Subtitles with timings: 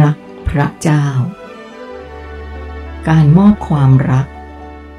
[0.00, 0.16] รัก
[0.48, 1.06] พระเจ้า
[3.08, 4.26] การมอบความรัก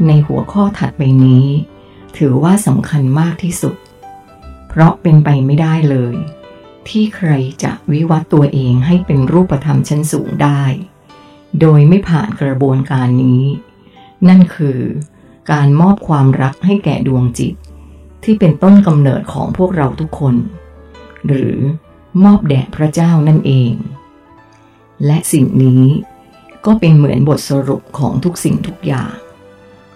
[0.08, 1.48] ในหัวข้อถัดไปนี้
[2.18, 3.76] ถือว่าสำคัญมากที่สุด
[4.70, 6.16] เพราะเป็นไปไม่ได้เลย
[6.88, 7.30] ที่ใคร
[7.64, 10.64] จะวิวัตตัวเองให้เป็นรูปธรรมชั้นสูงได้
[11.62, 13.44] โดยไม่ผ่านกระบวนการนี้
[14.28, 14.80] นั่นคือ
[15.52, 17.54] การมอบความรักให้แก่ดวงจิต
[18.24, 20.36] ที่เป็นต้นกำเนิดของพวกเราทุกคน
[21.28, 21.56] หรือ
[22.24, 23.72] มอบแด่พระเจ้านั่นเอง
[25.06, 25.84] และสิ่งนี้
[26.66, 29.14] ก็เป็นเหมือนบทสรุปของทุกสิ่งทุกอย่าง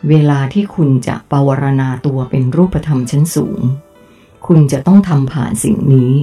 [0.09, 3.59] เวลาที่คุณจะปวารณาตัวเป็นรูปธรรมชั้นสูง
[4.47, 6.13] คุณจะต้องทำผ่านสิ่งนี้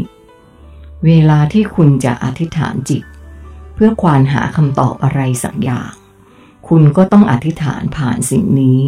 [1.06, 3.02] เวลาที่คุณจะอธิษฐานจิต
[3.74, 5.92] เพื่อควานหาคำตอบอะไรสักอย่าง
[6.68, 8.80] คุณก็ต้องอธิษฐานผ่านสิ่งนี้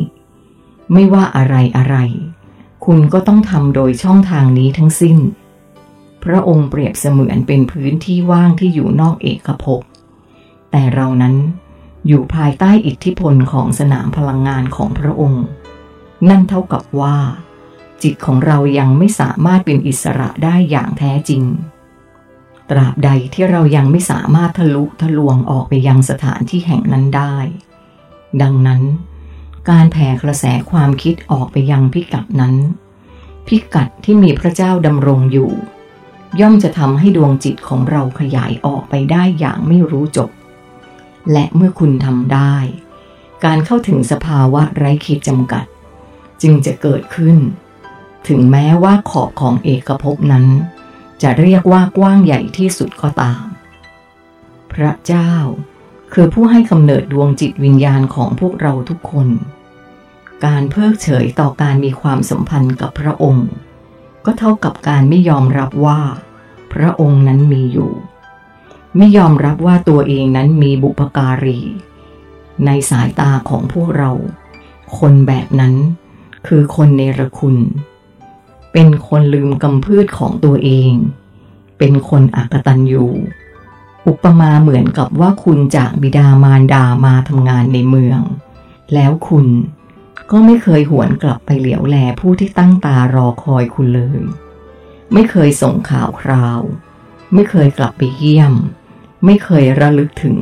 [0.92, 1.96] ไม่ว่าอะไรอะไร
[2.86, 5.18] คุณก็ต้องทำโดยช่องทางนี้ทั้งสิ้น
[6.24, 9.80] พระองค์เปรียบเสมือนเป็นพื้นที่ว่างที่อยู่นอกเอกภพ
[10.70, 11.34] แต่เรานั้น
[12.06, 15.44] อยู่ภายใต้อิทธิพลของสนามพลังงานของพระองค์
[16.28, 17.16] นั่นเท่ากับว่า
[18.02, 21.42] จิตของเรายังไม่สามารถเป็นอิสระได้อย่างแท้จริง
[22.70, 27.36] ตราบใดที่เรายังไม่สามารถทะลุทะลวงออกไปยังสถานที่แห่งนั้นได้
[28.42, 28.82] ดังนั้น
[29.70, 32.54] การแผ่กระแสความคิดออกไปยังพิกัดนั้น
[33.48, 35.50] พิกัดที่มีพระเจ้าดำรงอยู่
[36.40, 40.30] ย่อมจะทำให้ดวงจิตของเราขยายออกไปได้อย่างไม่รู้จบ
[41.32, 42.56] และเมื่อคุณทำได้
[43.44, 45.64] การเข้าถึงสภาวะไร้ขีดจำกัด
[46.42, 47.36] จึงจะเกิดขึ้น
[48.28, 50.46] ถึงแม้ว่าขอบของเอกภพนั้น
[51.22, 53.44] จะเรียกว่ากว้างใหญ่ที่สุดก็ตาม
[54.72, 55.32] พระเจ้า
[56.12, 59.28] คือผู้ให้กำเนิดดวงจิตวิญญาณของพวกเราทุกคน
[60.44, 63.48] การเพิกเฉยต่อการมีความสัมพันธ์กับพระองค์
[64.30, 66.00] ก็เท่ากับการไม่ยอมรับว่า
[66.72, 67.92] พระองค์นั้นมีอยู่
[68.96, 71.60] ไม่ยอมรับว่าตัวเองนั้นมีบุปการี
[72.66, 74.10] ในสายตาของพวกเรา
[74.98, 75.74] คนแบบนั้น
[76.46, 77.56] คือคนเนรคุณ
[78.72, 80.92] เป็นคนลืมกำพืชของตัวเอง
[81.78, 83.06] เป็นคนอักตันยู
[84.06, 88.20] อุปมาเหมือนกับว่าคุณจากบิดามารดามาทำงานในเมือง
[88.94, 89.46] แล้วคุณ
[90.30, 94.22] ก็ไม่เคยหวนกลับไปเหลียวแลผู้ที่ตั้งตารอคอยคุณเลย
[95.12, 96.60] ไม่เคยส่งข่าวคราว
[97.34, 98.54] ไม่เคยกลับไปเยี่ยม
[99.24, 100.38] ไม่เคยระลึกถึง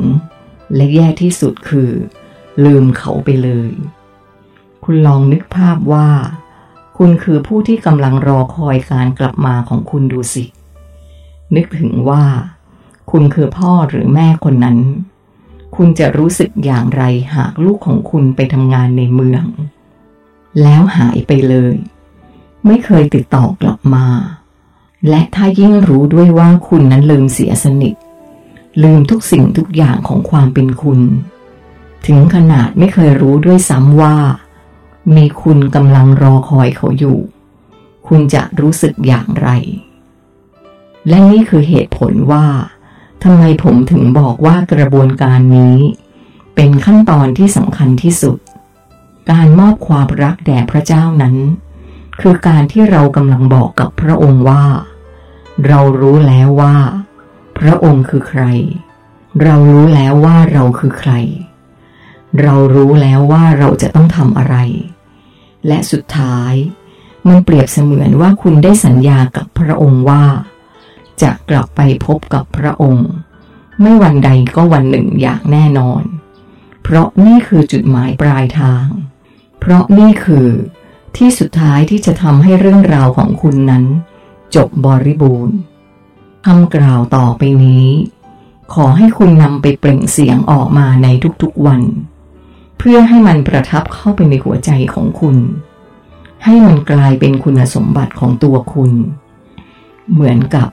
[0.75, 1.91] และแย่ที่สุดคือ
[2.65, 3.71] ลืมเขาไปเลย
[4.85, 6.09] คุณลองนึกภาพว่า
[6.99, 10.45] คุณคือผู้ที่กำลังรอคอยการกลับมาของคุณดูสิ
[11.55, 12.25] นึกถึงว่า
[13.11, 14.79] คุณคือพ่อหรือแม่คนนั้น
[15.77, 17.03] คุณจะรู้สึกอย่างไร
[17.35, 19.45] หากลูกของคุณไปทำงานในเมือง
[20.63, 21.75] แล้วหายไปเลย
[22.67, 24.07] ไม่เคยติดต่อกลับมา
[25.09, 27.95] และถ้ายิ่งรู้ด้วยว่าคุณนั้นลืมเสียสนิท
[28.83, 31.01] ลืมทุกสิ่งทุกอย่างของความเป็นคุณ
[32.07, 34.17] ถึงขนาดไม่เคยรู้ด้วยซ้ำว่า
[35.17, 37.19] มีคุณกำลังรอคอยเขาอยู่
[38.09, 39.49] คุณจะรู้สึกอย่างไร
[41.09, 42.47] และนี่คือเหตุผลว่า
[43.23, 45.77] ทำไมผมถึงบอกว่ากระบวนการนี้
[46.55, 48.39] เป็นขั้นตอนที่สำคัญที่สุด
[49.31, 51.37] การมอบความรักแด่พระเจ้านั้น
[52.21, 54.65] คือการที่เรากำลังบอกกับพระองค์ว่า
[55.67, 56.77] เรารู้แล้วว่า
[57.59, 58.43] พระองค์คือใคร
[59.43, 61.13] เรารู้แล้วว่าเราคือใคร
[62.43, 64.57] เรารู้แล้วว่าเราจะต้องทำอะไร
[65.67, 66.53] และสุดท้าย
[67.29, 70.25] มันเปรียบเสมือนว่าคุณได้สัญญากับพระองค์ว่า
[71.23, 73.09] จะกลับไปพบกับพระองค์
[73.81, 76.03] ไม่วันใดก็วันหนึ่งอย่างแน่นอน
[76.83, 78.87] เพราะนี่คือจุดหมายปลายทาง
[79.61, 80.49] เพราะนี่คือ
[81.17, 83.85] ที่สุดท้ายที่จะทำให้เรื่องราวของคุณนั้น
[84.55, 85.57] จบบริบูรณ์
[86.47, 87.87] คำกล่าวต่อไปนี้
[88.75, 91.09] ขอให้คุณนำไปเปล่งเสียงออกมาใน
[91.43, 91.83] ทุกๆวัน
[92.79, 95.37] เพื่อให้มันประทับเข้าไปในหัวใจของคุณ
[96.45, 98.93] ให้มันกลายเป็นคุณสมบัติของตัวคุณ
[100.13, 100.69] เหมือนกับ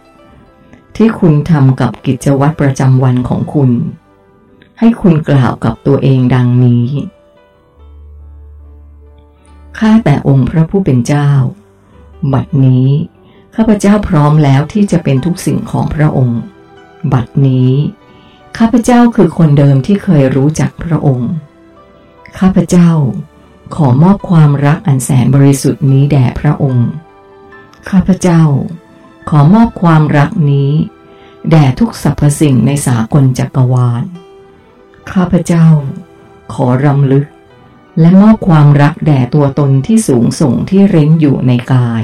[0.98, 3.72] ที่คุณทำกับกิจวัตรประจำวันของคุณ
[4.80, 6.86] ให้คุณกล่าวกับตัวเองดังนี้
[9.80, 11.30] ข้าแต่องค์พระผู้เป็นเจ้า
[12.34, 12.88] บัดนี้
[13.56, 16.42] ข้าพเจ้าพร้อมแล้วที่จะเป็นทุกสิ่งของพระองค์
[17.14, 17.72] บัดนี้
[18.58, 21.32] ข้าพเจ้าคือคนเดิมที่เคยรู้จักพระองค์
[22.40, 22.90] ข้าพเจ้า
[23.76, 26.90] ขอมอบความรักอันแสนบริสุทธิ์นี้แด่พระองค์
[27.90, 28.42] ข้าพเจ้า
[29.30, 30.72] ขอมอบความรักนี้
[31.50, 34.04] แด่ทุกสรรพสิ่งในสากลจักรวาล
[35.12, 35.68] ข้าพเจ้า
[36.54, 37.26] ขอรำลึก
[38.00, 42.04] และมอบความรักแด่ตัวตนที่สูงส่งที่เร้นอยู่ในกาย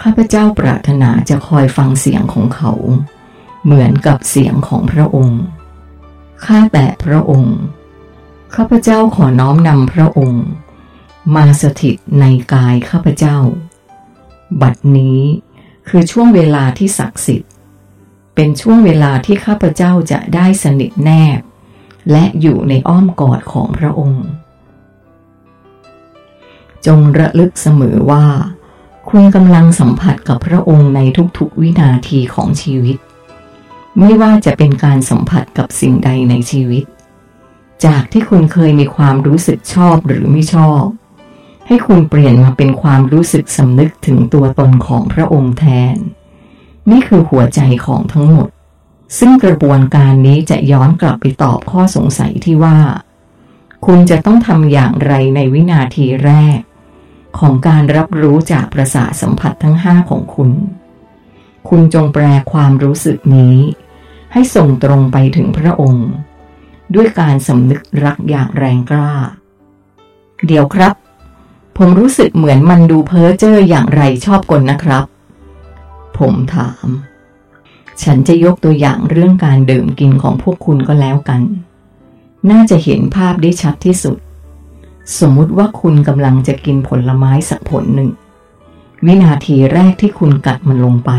[0.00, 2.72] ข้าพเจ้าปรารถนาจะคอยฟังเสียงของเขา
[3.64, 5.42] เหมือนกับเสียงของพระองค์
[6.44, 7.56] ข้าแต่พระองค์
[8.54, 10.44] ข้าพเจ้าขอน้อมนำพระองค์
[11.34, 12.24] มาสถิตใน
[12.54, 13.38] กายข้าพเจ้า
[14.62, 15.20] บัดนี้
[15.88, 17.50] คือช่วงเวลาที่ศักดิ์สิทธิ์
[18.34, 21.40] เป็นช่วงเวลาที่ข้าพเจ้าจะได้สนิทแนบ
[22.10, 24.26] และอยู่ในอ้อมกอดของพระองค์
[26.86, 28.26] จงระลึกเสมอว่า
[29.10, 31.00] คุณกำลังสัมผัสกับพระองค์ใน
[31.38, 32.96] ทุกๆวินาทีของชีวิต
[33.98, 36.84] ไม่ว่าจะเป็นการสัมผัสกับสิ่งใดในชีวิต
[37.84, 40.84] จากที่คุณเคยมีความรู้สึกชอบหรือไม่ชอบ
[41.66, 45.64] ให้คุณเปลี่ยนมาเป็นความรู้สึกสำนึกถึงตัวตนของพระองค์แท
[45.94, 45.96] น
[46.90, 48.48] นี่คือหัวใจของทั้งหมด
[49.18, 52.78] ซึ่งกระบวนการนี้จะย้อนกลับไปตอบข้อสงสัยที่ว่า
[53.86, 56.58] คุณจะต้องทำอย่างไรในวินาทีแรก
[57.38, 60.50] ของการรับรู้จากประสาทสัมผัสทั้งห้าของคุณ
[61.68, 63.56] คุณจงแปลความรู้สึกนี้
[64.32, 66.08] ให้ส่งตรงไปถึงพระองค์
[66.94, 69.12] ด้วยการสำนึกรักอย่างแรงกล้า
[70.46, 70.94] เดี๋ยวครับ
[71.76, 75.04] ผมรู้สึกเหมือนมันดูเพ้อเจ้ออย่างไรชอบกลนะครับ
[76.18, 76.88] ผมถาม
[78.02, 81.42] ฉันจะยกตัวอย่างเรื่องการดื่มกินของพวกคุณก็แล้วกัน
[82.50, 84.16] น่าจะเห็นภาพได้ชัดที่สุด
[85.18, 88.10] สมมุติว่าคุณกำลังจะกินผลไม้สักผลหนึ่ง
[89.06, 91.10] วินาทีแรกที่คุณกัดมันลงไป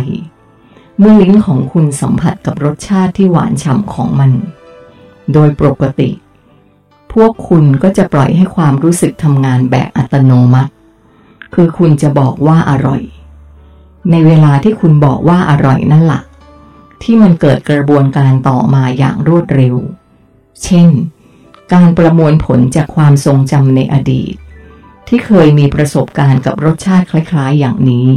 [0.99, 4.31] เมื่อลิ้นของคุณสัมผัสกับรสชาติที่หวานฉ่ำของมัน
[5.33, 6.09] โดยปกติ
[7.23, 10.71] วกคุณก็จะปล่อยให้ความรู้สึกทำงานแบบอัตโนมัติ
[11.53, 13.01] คือคุณจะบอกว่าอร่อย
[14.11, 16.21] ในเวลาที่คุณบอกว่าอร่อยนั่นแหละ
[17.03, 19.75] ที่มันเกิดกระบวนการต่อมาอย่างรวดเร็ว
[20.63, 20.89] เช่น
[21.73, 24.33] การประมวลผลจากความทรงจำในอดีต
[25.07, 28.09] ที่เคยมีประสบการณ์กับรสชาติคล้ายๆ อย่างนี้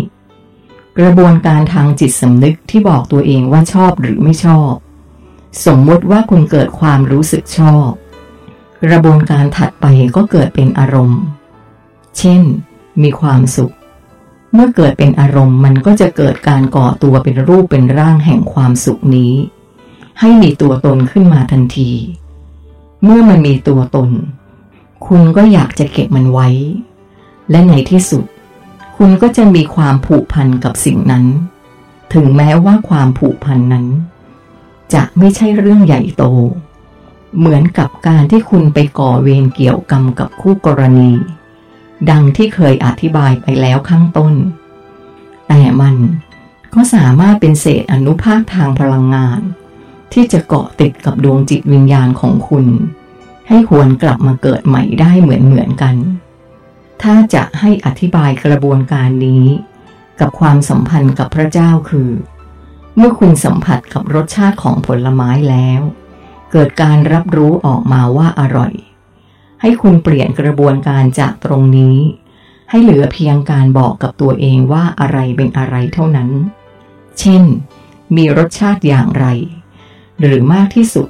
[0.98, 4.72] กระบวนการทางจิตสำนึกที่บอกตัวเองว่าชอบหรือไม่ชอบ
[5.66, 7.90] สมมติว่าคุณเกิดความรู้สึกชอบ
[8.84, 9.86] กระบวนการถัดไป
[10.16, 11.20] ก็เกิดเป็นอารมณ์
[12.18, 12.42] เช่น
[13.02, 13.74] มีความสุข
[14.52, 19.32] เมื่อเกิดเป็นอารมณ์มันก็จะเกิดการก่อตัวเป็นรูปเป็นร่างแห่งความสุขนี้
[20.20, 21.90] ให้มีตัวตนขึ้นมาทันที
[23.02, 24.10] เมื่อมันมีตัวตน
[25.06, 26.48] คุณก็อยากจะเก็บมันไว้
[27.50, 28.24] และในที่สุด
[28.96, 31.24] คุณก็จะมีความผูกพันกับสิ่งนั้น
[32.14, 33.86] ถึงแม้ว่าความผูกพันนั้น
[34.94, 36.24] จะไม่ใช่เรื่องใหญ่โต
[37.38, 41.10] เหมือนกับการที่คุณไปก่อเวรเกี่ยวกรรมกับคู่กรณี
[42.10, 44.34] ดังที่เคยอธิบายไปแล้วข้างต้น
[45.48, 45.96] แต่มัน
[46.74, 49.40] ก็สามารถเป็นเศษอนุภาคทางพลังงาน
[50.12, 52.66] ที่จะเกาะติดกับดวงจิตวิญญาณของคุณ
[53.48, 55.96] ให้หวนกลับมาเกิดใหม่ได้เหมือนเหมือนกัน
[57.02, 59.44] ถ้าจะให้อธิบายกระบวนการนี้
[60.20, 62.10] กับความสัมพันธ์กับพระเจ้าคือ
[62.96, 65.80] เมื่อคุณสัมผัสกับรสชาติของผลไม้แล้ว
[66.52, 68.72] เกิดการรับรู้ออกมาว่าอร่อย
[69.60, 71.96] ให้คุณเปลี่ยนกระบวนการจากตรงนี้
[72.70, 76.30] ให้เหลือเพียงการบอกกับตัวเองว่าอะไรเป็นอะไรเท่านั้น
[77.18, 77.42] เช่น
[78.16, 79.26] มีรสชาติอย่างไร
[80.20, 81.08] หรือมากที่สุด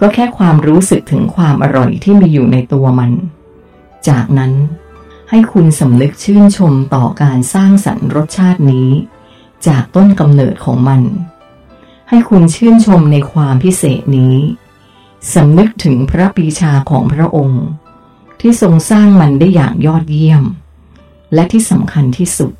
[0.00, 3.12] ก็แค่ความรู้สึกถึงความอร่อยที่มีอยู่ในตัวมัน
[4.08, 4.52] จากนั้น
[5.30, 8.88] ให้คุณสำนึกชื่นชมต่อการสร้างสรรค์รสชาตินี้
[9.66, 11.02] จากต้นกำเนิดของมัน
[12.08, 14.36] ให้คุณชื่นชมในความพิเศษนี้
[15.34, 17.64] สำนึกถึงพระปีชาของพระองค์
[18.40, 20.42] ที่ทรงสร้างมันได้อย่างยอดเยี่ยม
[21.34, 22.52] และที่สำคัญที่สุด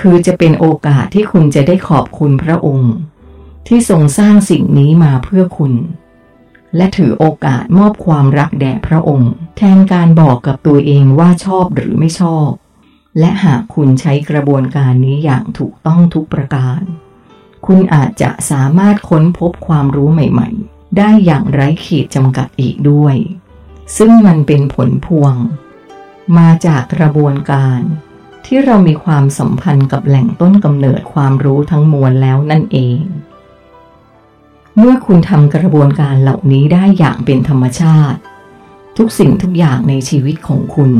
[0.00, 2.94] คือจะเป็นโอกาสที่คุณจะได้ขอบคุณพระองค์
[3.66, 5.72] ที่ทรงสร้างสิ่งนี้มาเพื่อคุณ
[6.76, 12.48] และถือโอกาสมอบความรักแด่พระองค์ แทนการบอกกับตัวเองว่าชอบหรือไม่ชอบ
[13.18, 16.80] และหากคุณใช้กระบวนการนี้อย่างถูกต้องทุกประการ
[17.66, 23.16] คุณอาจจะสามารถค้นพบความรู้ใหม่ ๆ ได้อย่างไร้ขีดจำกัดอีกด้วย
[23.96, 25.34] ซึ่งมันเป็นผลพวง
[26.38, 27.80] มาจากกระบวนการ
[28.46, 33.00] ที่เรามีความสัมพันธ์กับแหล่งต้นกำเนิดความรู้ทั้งมวลแล้วนั่นเอง
[34.76, 38.18] เมื่อคุณทำกระบวนการเหล่านี้ได้อย่างเป็นธรรมชาติ
[38.96, 40.90] ทุกสิ่งทุกอย่างในชีวิตของคุณ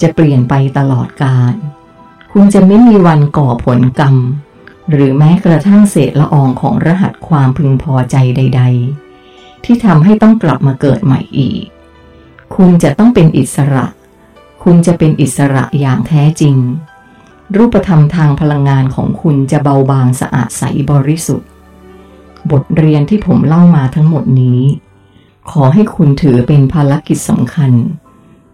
[0.00, 1.54] จะเปลี่ยนไปตลอดกาล
[2.32, 4.16] คุณจะไม่มีวันก่อผลกรรม
[4.90, 9.07] หรือแม้กระทั่งเศษละอองของรหัสความพึงพอใจใด ๆ
[9.64, 11.64] ที่ทำให้ต้องกลับมาเกิดใหม่อีก
[12.54, 13.86] คุณจะต้องเป็นอิสระ
[14.62, 16.56] คุณจะเป็นอิสระอย่างแท้จริง
[17.56, 21.48] รูปธรรมทางพลังงานของคุณจะเบาบางสะอาดใสบริสุทธิ์
[22.50, 24.60] บทเรียนที่ผมเล่ามาทั้งหมดนี้
[25.50, 27.72] ขอให้คุณถือเป็นภารกิจสำคัญ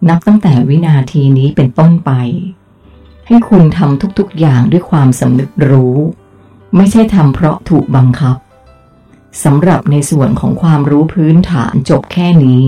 [0.09, 2.11] นับตั้งแต่วินาทีนี้เป็นต้นไป
[3.27, 5.95] ให้คุณทำทุกๆอย่างด้วยความสำนึกรู้
[6.75, 8.37] ไม่ใช่ทำเพราะถูกบังคับ
[9.43, 12.65] สำหรับในส่วนของความรู้พื้นฐานจบแค่นี้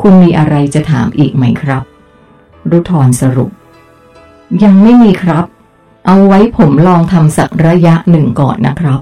[0.00, 1.82] คุณมีอะไรจะถามอีกไหมครับ
[2.70, 3.50] รุทรสรุป
[4.64, 5.44] ยังไม่มีครับ
[6.06, 9.00] เอาไว้ผมลองทำสักระยะหนึ่งก่อนนะครับ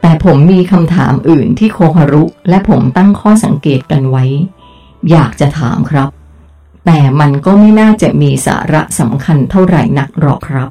[0.00, 4.24] แต่ผมมีคำถามอื่นที่โคฮารุ และผมตั้งข้อสังเกตกันไว้
[5.10, 6.08] อยากจะถามครับ
[6.86, 10.68] แต่มันก็ไม่น่าจะมีสาระสำคัญเท่าไหร่นักหรอกครับ